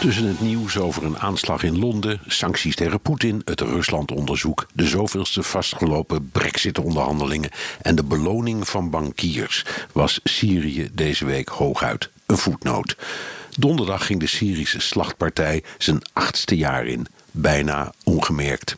Tussen 0.00 0.26
het 0.26 0.40
nieuws 0.40 0.78
over 0.78 1.04
een 1.04 1.18
aanslag 1.18 1.62
in 1.62 1.78
Londen, 1.78 2.20
sancties 2.26 2.74
tegen 2.74 3.00
Poetin, 3.00 3.42
het 3.44 3.60
Rusland-onderzoek, 3.60 4.66
de 4.72 4.86
zoveelste 4.86 5.42
vastgelopen 5.42 6.30
Brexit-onderhandelingen 6.30 7.50
en 7.82 7.94
de 7.94 8.04
beloning 8.04 8.68
van 8.68 8.90
bankiers 8.90 9.64
was 9.92 10.20
Syrië 10.24 10.88
deze 10.92 11.24
week 11.24 11.48
hooguit 11.48 12.10
een 12.26 12.38
voetnoot. 12.38 12.96
Donderdag 13.56 14.06
ging 14.06 14.20
de 14.20 14.26
Syrische 14.26 14.80
slachtpartij 14.80 15.62
zijn 15.78 16.02
achtste 16.12 16.56
jaar 16.56 16.86
in, 16.86 17.06
bijna 17.30 17.92
ongemerkt. 18.04 18.76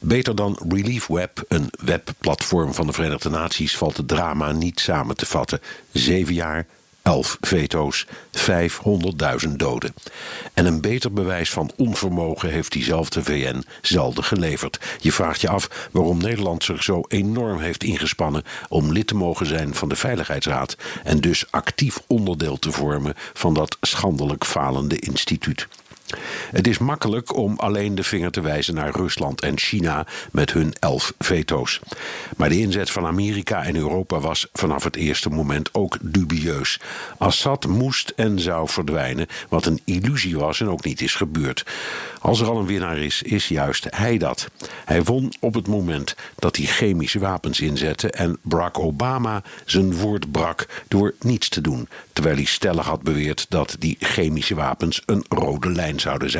Beter 0.00 0.34
dan 0.34 0.58
Relief 0.68 1.06
Web, 1.06 1.44
een 1.48 1.70
webplatform 1.84 2.74
van 2.74 2.86
de 2.86 2.92
Verenigde 2.92 3.30
Naties, 3.30 3.76
valt 3.76 3.96
het 3.96 4.08
drama 4.08 4.52
niet 4.52 4.80
samen 4.80 5.16
te 5.16 5.26
vatten. 5.26 5.60
Zeven 5.92 6.34
jaar, 6.34 6.66
elf 7.08 7.36
veto's, 7.40 8.06
500.000 9.46 9.48
doden. 9.56 9.94
En 10.54 10.66
een 10.66 10.80
beter 10.80 11.12
bewijs 11.12 11.50
van 11.50 11.70
onvermogen 11.76 12.50
heeft 12.50 12.72
diezelfde 12.72 13.22
VN 13.24 13.64
zelden 13.82 14.24
geleverd. 14.24 14.80
Je 15.00 15.12
vraagt 15.12 15.40
je 15.40 15.48
af 15.48 15.88
waarom 15.92 16.18
Nederland 16.18 16.64
zich 16.64 16.82
zo 16.82 17.00
enorm 17.08 17.58
heeft 17.58 17.84
ingespannen 17.84 18.42
om 18.68 18.92
lid 18.92 19.06
te 19.06 19.14
mogen 19.14 19.46
zijn 19.46 19.74
van 19.74 19.88
de 19.88 19.96
Veiligheidsraad 19.96 20.76
en 21.04 21.20
dus 21.20 21.50
actief 21.50 22.00
onderdeel 22.06 22.58
te 22.58 22.72
vormen 22.72 23.14
van 23.32 23.54
dat 23.54 23.76
schandelijk 23.80 24.44
falende 24.44 24.98
instituut. 24.98 25.68
Het 26.50 26.66
is 26.66 26.78
makkelijk 26.78 27.36
om 27.36 27.58
alleen 27.58 27.94
de 27.94 28.02
vinger 28.02 28.30
te 28.30 28.40
wijzen 28.40 28.74
naar 28.74 28.90
Rusland 28.90 29.40
en 29.40 29.58
China 29.58 30.06
met 30.32 30.52
hun 30.52 30.72
elf 30.78 31.12
veto's. 31.18 31.80
Maar 32.36 32.48
de 32.48 32.58
inzet 32.58 32.90
van 32.90 33.06
Amerika 33.06 33.64
en 33.64 33.76
Europa 33.76 34.20
was 34.20 34.48
vanaf 34.52 34.84
het 34.84 34.96
eerste 34.96 35.28
moment 35.28 35.74
ook 35.74 35.98
dubieus. 36.00 36.80
Assad 37.18 37.66
moest 37.66 38.12
en 38.16 38.40
zou 38.40 38.68
verdwijnen, 38.68 39.26
wat 39.48 39.66
een 39.66 39.80
illusie 39.84 40.38
was 40.38 40.60
en 40.60 40.68
ook 40.68 40.84
niet 40.84 41.00
is 41.00 41.14
gebeurd. 41.14 41.66
Als 42.20 42.40
er 42.40 42.48
al 42.48 42.58
een 42.58 42.66
winnaar 42.66 42.98
is, 42.98 43.22
is 43.22 43.48
juist 43.48 43.86
hij 43.90 44.18
dat. 44.18 44.48
Hij 44.84 45.02
won 45.02 45.32
op 45.40 45.54
het 45.54 45.66
moment 45.66 46.14
dat 46.34 46.56
hij 46.56 46.66
chemische 46.66 47.18
wapens 47.18 47.60
inzette 47.60 48.10
en 48.10 48.38
Barack 48.42 48.78
Obama 48.78 49.42
zijn 49.64 49.96
woord 49.96 50.30
brak 50.30 50.66
door 50.88 51.14
niets 51.20 51.48
te 51.48 51.60
doen, 51.60 51.88
terwijl 52.12 52.36
hij 52.36 52.44
stellig 52.44 52.86
had 52.86 53.02
beweerd 53.02 53.46
dat 53.48 53.76
die 53.78 53.96
chemische 54.00 54.54
wapens 54.54 55.02
een 55.06 55.24
rode 55.28 55.70
lijn 55.70 56.00
zouden 56.00 56.30
zijn. 56.30 56.37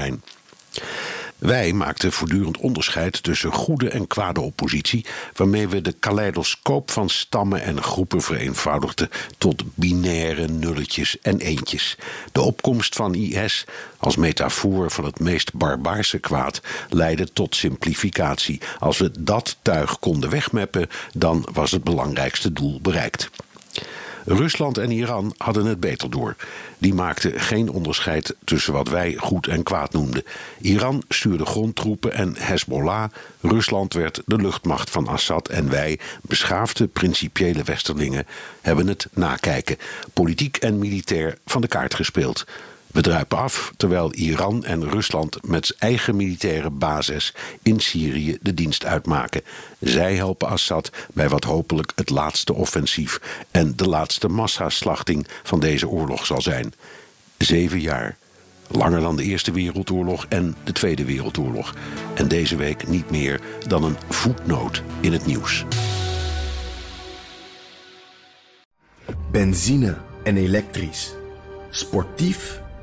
Wij 1.39 1.73
maakten 1.73 2.13
voortdurend 2.13 2.57
onderscheid 2.57 3.23
tussen 3.23 3.53
goede 3.53 3.89
en 3.89 4.07
kwade 4.07 4.41
oppositie, 4.41 5.07
waarmee 5.35 5.69
we 5.69 5.81
de 5.81 5.93
kaleidoscoop 5.93 6.91
van 6.91 7.09
stammen 7.09 7.63
en 7.63 7.83
groepen 7.83 8.23
vereenvoudigden 8.23 9.09
tot 9.39 9.63
binaire 9.75 10.49
nulletjes 10.49 11.21
en 11.21 11.39
eentjes. 11.39 11.97
De 12.33 12.41
opkomst 12.41 12.95
van 12.95 13.15
IS 13.15 13.65
als 13.99 14.17
metafoor 14.17 14.91
van 14.91 15.05
het 15.05 15.21
meest 15.21 15.55
barbaarse 15.55 16.19
kwaad 16.19 16.61
leidde 16.89 17.33
tot 17.33 17.57
simplificatie. 17.57 18.61
Als 18.79 18.99
we 18.99 19.11
dat 19.21 19.57
tuig 19.62 19.99
konden 19.99 20.31
wegmeppen, 20.31 20.89
dan 21.15 21.49
was 21.53 21.71
het 21.71 21.85
belangrijkste 21.85 22.53
doel 22.53 22.81
bereikt. 22.81 23.31
Rusland 24.28 24.78
en 24.78 24.91
Iran 24.91 25.34
hadden 25.37 25.66
het 25.66 25.81
beter 25.81 26.11
door. 26.11 26.37
Die 26.78 26.94
maakten 26.94 27.41
geen 27.41 27.71
onderscheid 27.71 28.34
tussen 28.44 28.72
wat 28.72 28.89
wij 28.89 29.15
goed 29.19 29.47
en 29.47 29.62
kwaad 29.62 29.93
noemden. 29.93 30.25
Iran 30.61 31.03
stuurde 31.09 31.44
grondtroepen 31.44 32.12
en 32.12 32.34
Hezbollah. 32.37 33.11
Rusland 33.41 33.93
werd 33.93 34.22
de 34.27 34.37
luchtmacht 34.37 34.91
van 34.91 35.06
Assad 35.06 35.49
en 35.49 35.71
wij, 35.71 35.99
beschaafde 36.22 36.87
principiële 36.87 37.62
westerlingen, 37.62 38.27
hebben 38.61 38.87
het 38.87 39.06
nakijken, 39.12 39.77
politiek 40.12 40.56
en 40.56 40.78
militair 40.78 41.39
van 41.47 41.60
de 41.60 41.69
kaart 41.69 41.95
gespeeld. 41.95 42.45
We 42.93 43.00
druipen 43.00 43.38
af 43.38 43.72
terwijl 43.76 44.12
Iran 44.12 44.65
en 44.65 44.91
Rusland 44.91 45.47
met 45.47 45.75
eigen 45.78 46.16
militaire 46.16 46.71
basis 46.71 47.34
in 47.62 47.81
Syrië 47.81 48.38
de 48.41 48.54
dienst 48.54 48.84
uitmaken. 48.84 49.43
Zij 49.81 50.15
helpen 50.15 50.49
Assad 50.49 50.91
bij 51.12 51.28
wat 51.28 51.44
hopelijk 51.44 51.93
het 51.94 52.10
laatste 52.10 52.54
offensief 52.54 53.21
en 53.50 53.77
de 53.77 53.88
laatste 53.88 54.28
massaslachting 54.28 55.27
van 55.43 55.60
deze 55.60 55.88
oorlog 55.88 56.27
zal 56.27 56.41
zijn. 56.41 56.75
Zeven 57.38 57.81
jaar. 57.81 58.16
Langer 58.71 59.00
dan 59.00 59.16
de 59.16 59.22
Eerste 59.22 59.53
Wereldoorlog 59.53 60.27
en 60.28 60.56
de 60.65 60.72
Tweede 60.72 61.04
Wereldoorlog. 61.04 61.75
En 62.15 62.28
deze 62.28 62.56
week 62.56 62.88
niet 62.88 63.10
meer 63.10 63.41
dan 63.66 63.84
een 63.84 63.97
voetnoot 64.09 64.82
in 65.00 65.12
het 65.12 65.27
nieuws. 65.27 65.65
Benzine 69.31 69.97
en 70.22 70.37
elektrisch. 70.37 71.12
Sportief 71.71 72.60